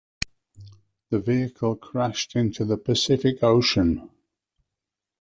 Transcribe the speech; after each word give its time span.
The 1.11 1.19
vehicle 1.19 1.75
crashed 1.75 2.35
into 2.35 2.65
the 2.65 2.75
Pacific 2.75 3.43
Ocean. 3.43 4.09